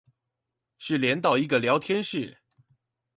[0.79, 2.35] 是連到一個聊天室